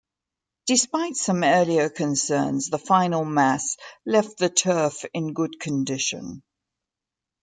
[0.65, 6.41] Despite some earlier concerns the final mass left the turf in good condition.